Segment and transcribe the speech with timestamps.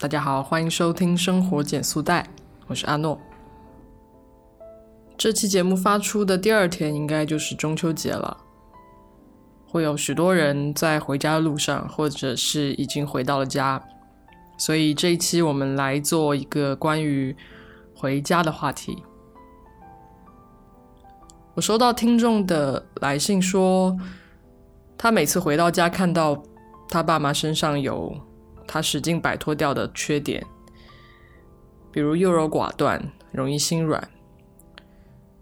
[0.00, 2.26] 大家好，欢迎收听生活减速带，
[2.68, 3.20] 我是阿诺。
[5.18, 8.38] 这期节目发出的第二天，应该就是中秋节了，
[9.66, 13.82] 会有许多人在回家的路上，或者是已经回到了家，
[14.56, 17.36] 所以这一期我们来做一个关于
[17.94, 19.04] 回家的话题。
[21.52, 23.94] 我收到听众的来信说，
[24.96, 26.42] 他每次回到家看到
[26.88, 28.16] 他爸妈身上有
[28.72, 30.46] 他使劲摆脱掉的缺点，
[31.90, 34.08] 比如优柔寡断、容易心软。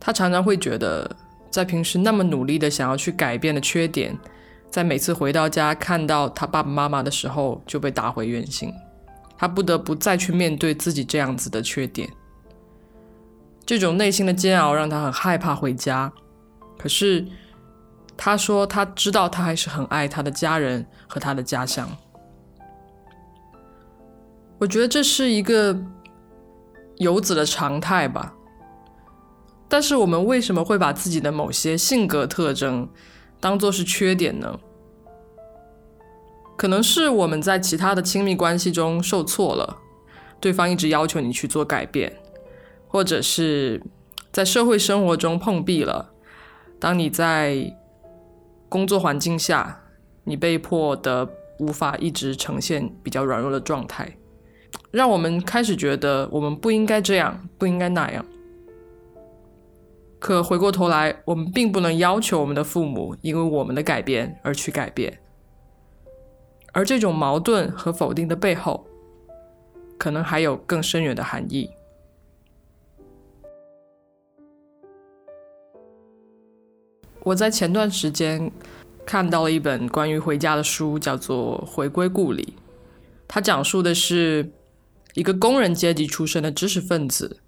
[0.00, 1.14] 他常常会觉得，
[1.50, 4.18] 在平时那么努力的想要去改变的缺点，
[4.70, 8.72] 在每次回到家看到他爸爸妈妈的时候就被打回原形。
[9.36, 12.08] 他不得不再去面对自己这样子的缺点，
[13.66, 16.10] 这种内心的煎熬让他很害怕回家。
[16.78, 17.26] 可是
[18.16, 21.86] 他说，他知道他还是很爱他的家人和他的家乡。
[24.60, 25.76] 我觉得这是一个
[26.98, 28.34] 游子的常态吧。
[29.68, 32.88] 但是我们为什么会把自己的某些性格特征
[33.40, 34.58] 当做是缺点呢？
[36.56, 39.78] 可能是我们在其他的亲密关系中受挫了，
[40.40, 42.20] 对方一直要求你去做改变，
[42.86, 43.82] 或者是
[44.30, 46.10] 在社会生活中碰壁了。
[46.78, 47.74] 当你在
[48.68, 49.84] 工作环境下，
[50.24, 51.26] 你被迫的
[51.60, 54.16] 无法一直呈现比较软弱的状态，
[54.90, 58.24] 让我们开始觉得我们不应该这样，不应该那样。
[60.18, 65.18] 可回过头来，我们并不能要求我们的父母因为我们的改变而去改变，
[66.72, 68.86] 而这种矛盾和否定的背后，
[69.96, 71.70] 可能还有更深远的含义。
[77.22, 78.50] 我在前段时间
[79.06, 82.54] 看到了一本关于回家的书，叫做《回归故里》，
[83.28, 84.50] 它讲述的是
[85.14, 87.40] 一个工人阶级出身的知识分子。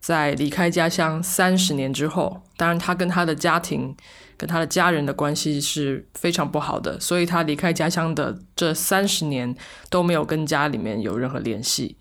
[0.00, 3.94] 在离开家乡三十年之后，当然他跟他的家庭、
[4.38, 9.54] 跟他的家人的关系是非常不好的，所以他离开家乡的这三十年
[9.90, 11.98] 都没有跟家里面有任何联系。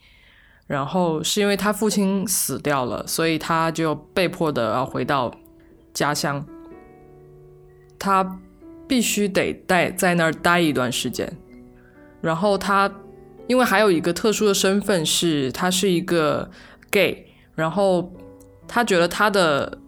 [0.66, 5.36] 然后是因为他父亲死掉了，所以他就被迫的要回到
[5.94, 6.46] 家乡，
[7.98, 8.40] 他
[8.88, 11.38] 必须得待在那儿待一段时间。
[12.22, 12.90] 然后他
[13.50, 16.50] 因为还有一个特殊的身份，是他是一个
[16.92, 17.26] gay。
[17.56, 18.14] 然后
[18.68, 19.80] 他觉得他的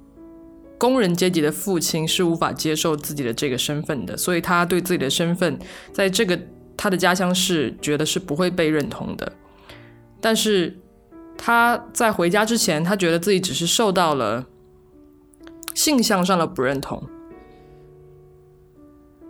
[0.79, 5.59] 工人阶级的父亲是无法接受自己的这个身份的，所以他对自己的身份
[5.93, 6.37] 在这个
[6.75, 9.31] 他的家乡是觉得是不会被认同的。
[10.19, 10.75] 但是
[11.37, 14.47] 他在回家之前，他觉得自己只是受到了
[15.75, 17.07] 性向上的不认同，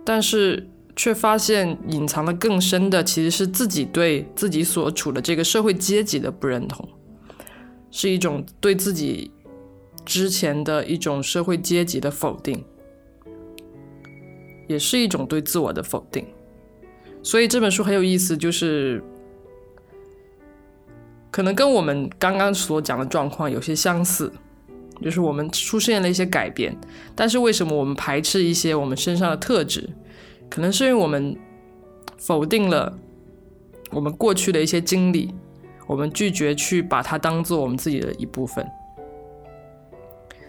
[0.04, 6.88] 但是却发现隐藏的更深的其实是自己对自己所处的这个社会阶级的不认同。
[7.90, 9.30] 是一种对自己
[10.04, 12.64] 之前的一种社会阶级的否定，
[14.66, 16.26] 也是一种对自我的否定。
[17.22, 19.04] 所以这本书很有意思，就是
[21.30, 24.32] 可能跟我们刚刚所讲的状况有些相似，
[25.02, 26.74] 就是我们出现了一些改变，
[27.14, 29.88] 但是为什么我们排斥一些我们身上的特质？
[30.52, 31.34] 可能是因为我们
[32.18, 32.92] 否定了
[33.90, 35.34] 我们过去的一些经历。
[35.86, 38.66] 我们拒绝去把它当做我们自己的一部分。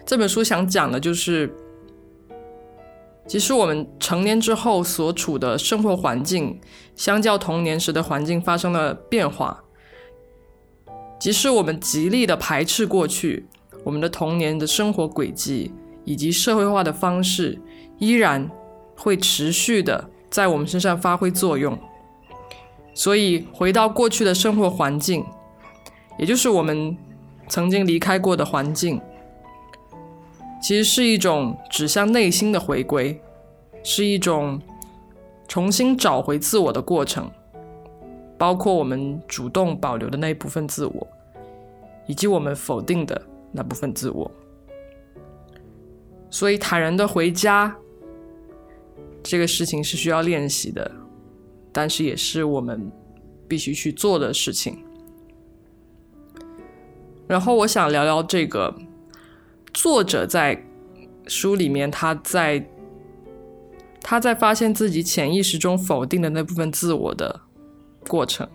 [0.06, 1.52] 这本书想讲的就是，
[3.26, 6.60] 其实我们成年之后所处的生活环境，
[6.94, 9.64] 相较童年时的环境发生了变化。
[11.18, 13.46] 即使我们极力的排斥过去，
[13.82, 15.72] 我们的童年的生活轨迹
[16.04, 17.58] 以及社会化的方式，
[17.98, 18.50] 依然
[18.96, 21.78] 会持续的在我们身上发挥作用。
[22.94, 25.24] 所以，回到过去的生活环境，
[26.18, 26.96] 也就是我们
[27.48, 29.00] 曾经离开过的环境，
[30.62, 33.20] 其实是一种指向内心的回归，
[33.82, 34.60] 是一种
[35.48, 37.28] 重新找回自我的过程，
[38.38, 41.06] 包括我们主动保留的那一部分自我，
[42.06, 43.20] 以及我们否定的
[43.50, 44.30] 那部分自我。
[46.30, 47.76] 所以，坦然的回家，
[49.24, 50.88] 这个事情是需要练习的。
[51.72, 52.92] 但是也是我们
[53.48, 54.78] 必须去做的事情。
[57.26, 58.72] 然后我想聊聊这个
[59.72, 60.64] 作者在
[61.26, 62.64] 书里面，他在
[64.00, 67.40] 他在发现自己潜意识中否定的那部分自我的
[68.06, 68.46] 过程。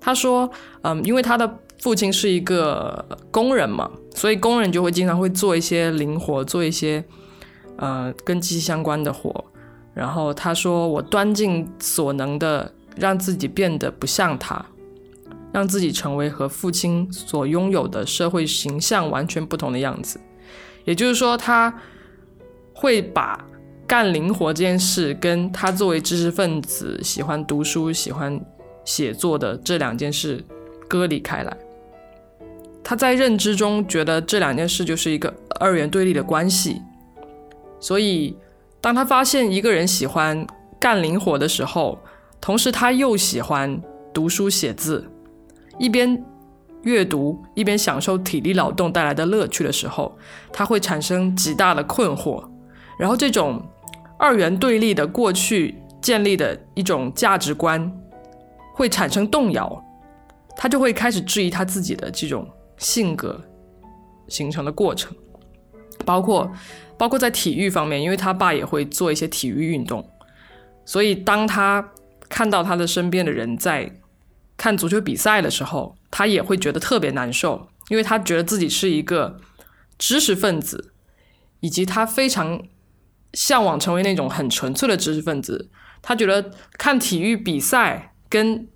[0.00, 7.04] 他说：“嗯，因为他的父亲是一个工人嘛，所以工人就会经常会做一些灵活，做一些
[7.76, 9.44] 呃跟机器相关的活。”
[9.94, 14.64] 然后他说：“我端尽所能的让自己变得不像他，
[15.52, 20.20] 让自己成为和父亲所拥有的社会形象完全不同的样子。
[20.84, 21.72] 也就是说，他
[22.72, 23.42] 会把
[23.86, 28.44] 干灵活这件事跟他作为知识分子喜欢读书、喜欢
[28.84, 30.44] 写作的这两件事
[30.88, 31.56] 割离开来。
[32.82, 36.82] 他在认知中觉得这两件事就是一个二元对立的关系，
[37.84, 38.34] 所以
[38.80, 40.46] 当他发现一个人喜欢
[40.80, 41.98] 干灵活的时候，
[42.40, 43.78] 同时他又喜欢
[44.14, 45.06] 读书写字，
[45.78, 46.24] 一边
[46.84, 50.16] 阅读一边享受体力劳动带来的乐趣的时候，
[50.50, 52.42] 他会产生极大的困惑，
[52.98, 53.62] 然后这种
[54.18, 57.92] 二元对立的过去建立的一种价值观
[58.72, 59.84] 会产生动摇，
[60.56, 62.48] 他就会开始质疑他自己的这种。
[62.76, 63.40] 性格
[64.26, 65.14] 形成的过程，
[66.04, 66.50] 包括
[66.98, 70.08] 包括在体育方面，因为他爸也会做一些体育运动，
[70.84, 71.92] 所以当他
[72.28, 74.00] 看到他的身边的人在
[74.56, 79.40] 看足球比赛的时候，他也会觉得特别难受，因为他觉得自己是一个
[79.98, 80.92] 知识分子，
[81.60, 82.62] 以及他非常
[83.32, 85.70] 向往成为那种很纯粹的知识分子。
[86.00, 88.68] 他觉得看体育比赛跟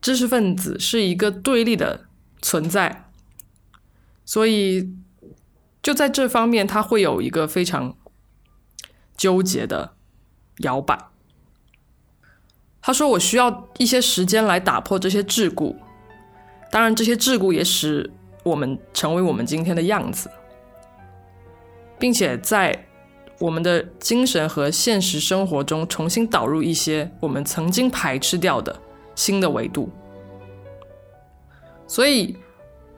[0.00, 2.06] 知识分子是一个对立的
[2.42, 3.10] 存在。
[4.24, 4.88] 所以，
[5.82, 7.96] 就在这方面，他会有一个非常
[9.16, 9.94] 纠结的
[10.58, 11.06] 摇摆。
[12.82, 15.74] 他说：“我需要一些时间来打破这些桎梏，
[16.70, 18.10] 当然，这些桎梏也使
[18.42, 20.30] 我们成为我们今天的样子，
[21.98, 22.86] 并且在
[23.38, 28.78] 我们的精神和现实生活中重新导入一些我们曾经排斥掉的
[29.14, 29.90] 新的维度。”
[31.88, 32.36] 所以，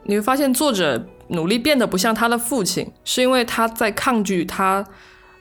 [0.03, 1.07] 你会发现作者。
[1.29, 4.87] 努力变得不像他的父亲，是因为他在抗拒他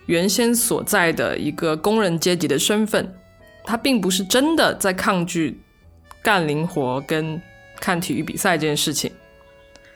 [0.06, 3.16] 原先所在的一个工人阶级的身份。
[3.64, 5.62] 他并不是真的在抗拒
[6.24, 7.40] 干灵活跟
[7.80, 9.12] 看体育比赛这件事情，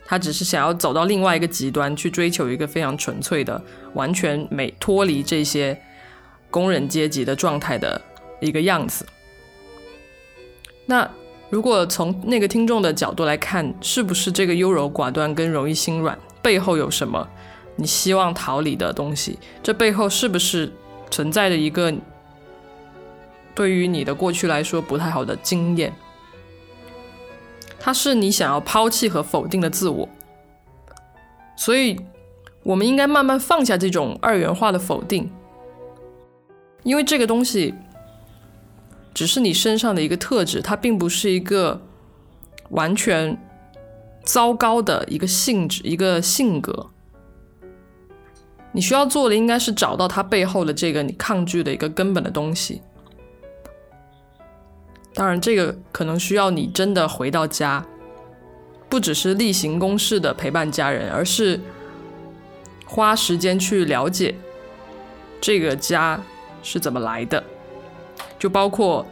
[0.06, 3.62] 他只是想要走到另外一个极端，去追求一个非常纯粹的、
[3.94, 5.80] 完全没脱离这些
[6.52, 8.00] 工人阶级的状态的
[8.40, 9.06] 一个样子。
[10.86, 11.10] 那。
[11.56, 17.26] 如果从那个听众的角度来看，是不是这个优柔寡断跟容易心软背后有什么
[17.78, 19.40] 你希望逃离的东西？
[19.64, 20.70] 这背后是不是
[21.10, 21.94] 存在着一个
[23.56, 25.94] 对于你的过去来说不太好的经验？
[27.80, 30.10] 它是你想要抛弃和否定的自我。
[31.56, 31.98] 所以，
[32.64, 35.32] 我们应该慢慢放下这种二元化的否定，
[36.84, 37.74] 因为这个东西。
[39.16, 41.82] 只是你身上的一个特质，它并不是一个
[42.70, 43.36] 完全
[44.24, 46.92] 糟糕的一个性质、一个性格。
[48.74, 52.82] 你需要做的应该是找到它背后的这个你抗拒的一个根本的东西。
[55.14, 57.86] 当然，这个可能需要你真的回到家，
[58.90, 61.62] 不只是例行公事的陪伴家人，而是
[62.86, 64.36] 花时间去了解
[65.40, 66.22] 这个家
[66.62, 67.42] 是怎么来的。
[68.38, 69.06] 就包括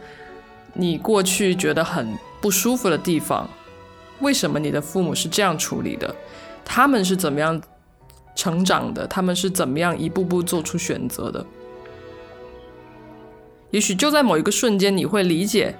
[0.72, 3.48] 你过去觉得很不舒服的地方，
[4.20, 6.14] 为什么你的父母是这样处理的？
[6.64, 7.60] 他们是怎么样
[8.34, 9.06] 成长的？
[9.06, 11.44] 他们是怎么样一步步做出选择的？
[13.70, 15.74] 也许就在某一个瞬间，你会理解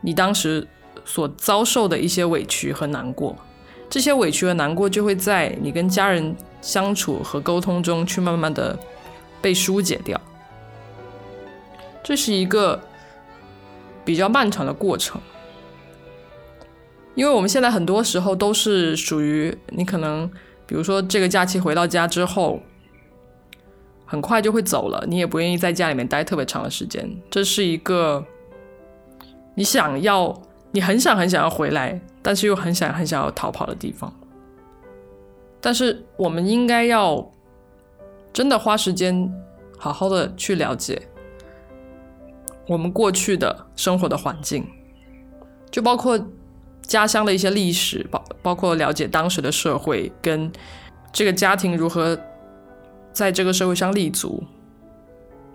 [0.00, 0.66] 你当时
[1.04, 3.36] 所遭受的一些委屈和难过。
[3.90, 8.78] 这些委屈和难过就会在你跟家人相处和沟通中去慢慢的
[9.40, 10.20] 被疏解掉。
[12.04, 12.80] 这是一个
[14.04, 15.18] 比较漫长的过程，
[17.14, 20.30] 因为我们现在很多时候都是属于你可能，
[20.66, 22.60] 比如说这个假期回到家之后，
[24.04, 27.10] 很快就会走了，你也不愿意在家里面待特别长的时间。
[27.30, 28.22] 这是一个
[29.54, 30.42] 你想要，
[30.72, 34.14] 你很想很想要回来，但是又很想很想要逃跑的地方。
[35.58, 37.32] 但是我们应该要
[38.34, 39.32] 真的花时间，
[39.78, 41.00] 好好的去了解。
[42.66, 44.66] 我们过去的生活的环境，
[45.70, 46.18] 就包括
[46.80, 50.50] 家乡的一些历史，包包括了解当时的社会跟
[51.12, 52.18] 这个家庭如何
[53.12, 54.42] 在这个社会上立足，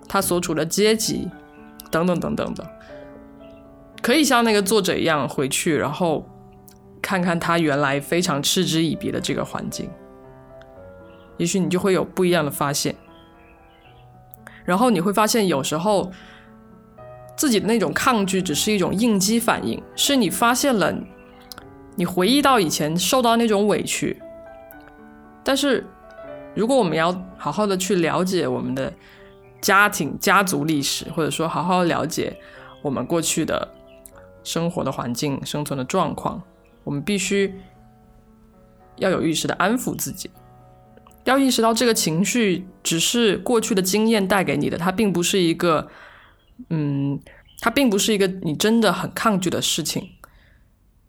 [0.08, 1.28] 他所处的阶级
[1.90, 2.70] 等等等等的，
[4.04, 6.24] 可以像那个作者一样回去，然后
[7.02, 9.90] 看看他原来非常嗤之以鼻的这个环境，
[11.38, 12.96] 也许你就会有不一样的发现，
[14.64, 16.12] 然后你会发现有时候。
[17.40, 20.94] 自己的那种抗拒只是一种应激反应，是你发现了，
[21.96, 24.22] 你回忆到以前受到那种委屈。
[25.42, 25.88] 但是，
[26.54, 28.92] 如果我们要好好的去了解我们的
[29.62, 32.36] 家庭、家族历史，或者说好好了解
[32.82, 33.66] 我们过去的
[34.44, 36.44] 生活的环境、生存的状况，
[36.84, 37.56] 我们必须
[38.98, 40.30] 要有意识的安抚自己，
[41.24, 45.88] 要意识到这个情绪只是过去的经验带给你的，它并不是一个，
[46.70, 47.20] 嗯，
[47.60, 50.10] 它并不是一个你真的很抗拒的事情，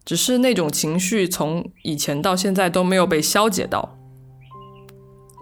[0.04, 3.96] 只是那种情绪从以前到现在都没有被消解到。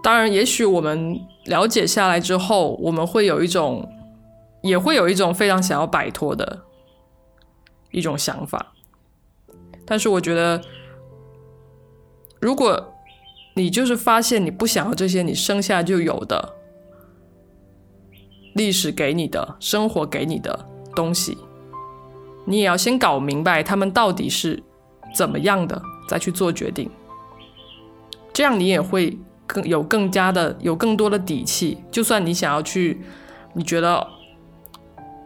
[0.01, 3.87] 当然，也许我们了解下来之后，我们会有一种，
[4.63, 6.63] 也会有一种非常想要摆脱的
[7.91, 8.73] 一种想法。
[9.85, 10.61] 但是，我觉得，
[12.39, 12.93] 如果
[13.55, 16.55] 你就是发现你不想要这些你生下来就有的
[18.59, 21.37] 历史给你的生活给你的东西，
[22.45, 24.61] 你也要先搞明白他们到底是
[25.15, 26.91] 怎么样的，再去做决定。
[28.33, 29.17] 这样，你也会。
[29.51, 33.01] 更有更加的有更多的底气，就算你想要去，
[33.53, 34.07] 你觉得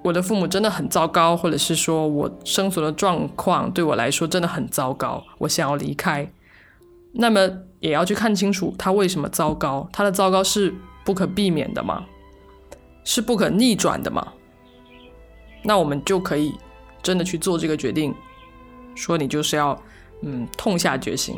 [0.02, 6.26] 我的父母真的很糟糕，或者是说我生存的状况对我来说真的很糟糕，我想要离开，
[7.12, 7.42] 那么
[7.82, 10.74] 也要去看清楚他为什么糟糕，他的糟糕是
[11.04, 12.06] 不可避免的吗？
[13.04, 14.34] 是不可逆转的嘛？
[15.64, 16.54] 那我们就可以
[17.02, 18.14] 真的去做这个决定，
[18.96, 19.82] 说你就是要
[20.22, 21.38] 嗯痛下决心，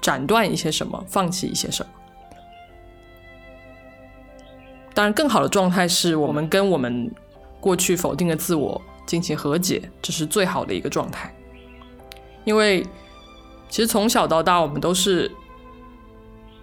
[0.00, 1.92] 斩断一些什么，放弃一些什么。
[4.94, 7.12] 当然，更好的状态是我们跟我们
[7.60, 11.34] 过去否定的自我进行和解，这是最好的一个状态。
[12.44, 12.82] 因为
[13.68, 15.30] 其实从小到大，我们都是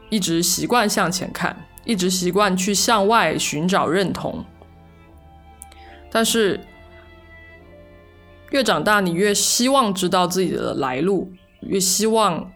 [0.09, 4.43] 一直习惯向前看，一直习惯去向外寻找认同。
[6.11, 6.59] 但是
[8.51, 12.51] 越长大，你越希望知道自己的来路，越希望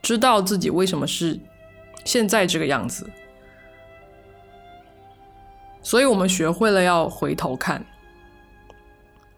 [0.00, 1.38] 知道自己为什么是
[2.04, 3.10] 现在这个样子。
[5.82, 7.84] 所以我们学会了要回头看，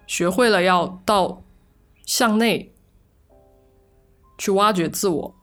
[0.06, 1.42] 学会了要到
[2.04, 2.72] 向内
[4.38, 5.34] 去挖掘自我。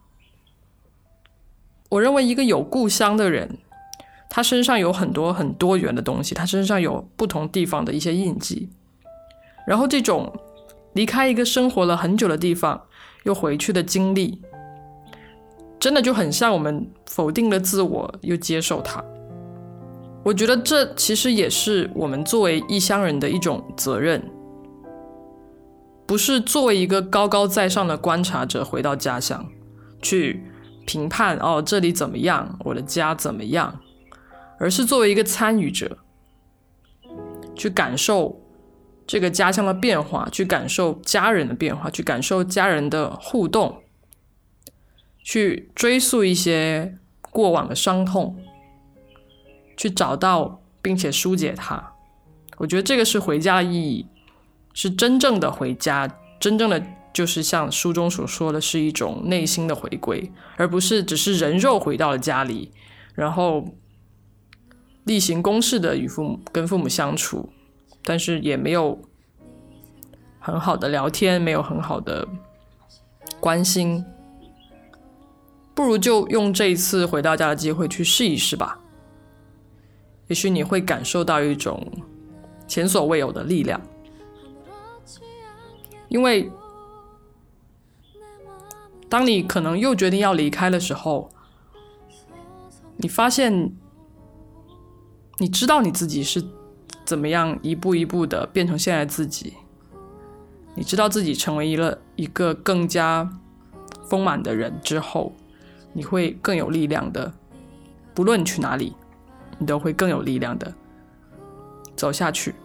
[1.90, 3.60] 我认为一个有故乡的人，
[4.36, 8.68] 他身上有很多很多元的东西，他身上有不同地方的一些印记。
[9.68, 10.34] 然后这种
[10.94, 12.82] 离开一个生活了很久的地方
[13.26, 14.42] 又回去的经历，
[15.80, 19.04] 真的就很像我们否定了自我又接受它。
[20.24, 24.20] 我觉得这其实也是我们作为异乡人的一种责任，
[26.08, 29.46] 不是作为一个高高在上的观察者回到家乡
[30.02, 30.44] 去
[30.88, 33.80] 评判哦这里怎么样，我的家怎么样，
[34.60, 35.98] 而是作为一个参与者
[37.56, 38.42] 去感受
[39.06, 43.84] 这个家乡的变化，去感受家人的变化，去感受家人的互动，
[45.24, 48.38] 去追溯一些过往的伤痛。
[49.76, 51.94] 去找到并且疏解它，
[52.58, 54.06] 我觉得这个是回家的意义，
[54.72, 56.08] 是真正的回家，
[56.40, 56.82] 真正的
[57.12, 62.72] 就是像书中所说的是一种内心的回归，而不是只是人肉回到了家里，
[63.16, 63.66] 然后
[65.06, 67.50] 例行公事的与父母跟父母相处，
[68.04, 69.00] 但是也没有
[70.40, 72.28] 很好的聊天，没有很好的
[73.40, 74.04] 关心，
[75.74, 78.80] 不如就用这一次回到家的机会去试一试吧。
[80.28, 81.86] 也许你会感受到一种
[82.66, 83.82] 前所未有的力量，
[86.08, 86.50] 因为
[89.10, 91.30] 当你可能又决定要离开的时候，
[92.98, 93.76] 你发现，
[95.38, 96.44] 你知道你自己是
[97.06, 99.54] 怎么样一步一步的变成现在自己，
[100.76, 103.30] 你知道自己成为一个一个更加
[104.06, 105.34] 丰满的人之后，
[105.94, 107.34] 你会更有力量的，
[108.14, 108.96] 不论你去哪里。
[109.60, 110.74] 你都会更有力量的
[111.96, 112.56] 走下去，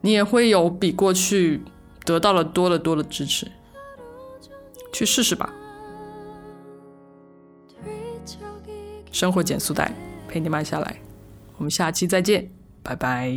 [0.00, 1.60] 你也会有比过去
[2.04, 3.50] 得到了多得多的支持，
[4.92, 5.52] 去试试吧。
[9.10, 9.92] 生活减速带
[10.34, 10.96] 陪你慢下来，
[11.56, 12.50] 我们下期再见，
[12.82, 13.32] 拜拜。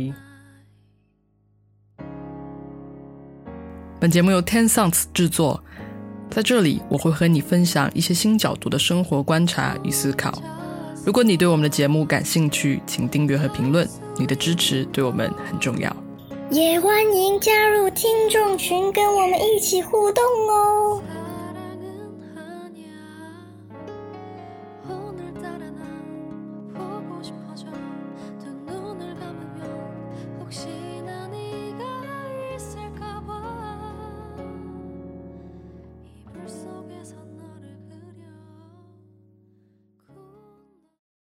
[4.00, 5.62] 本节目由 Ten Sounds 制作，
[6.28, 10.42] 在这里我会和你分享一些新角度的生活观察与思考。
[11.06, 13.88] 如果你对我们的节目感兴趣，请订阅和评论，
[14.18, 15.96] 你的支持对我们很重要。
[16.50, 21.00] 也欢迎加入听众群，跟我们一起互动哦。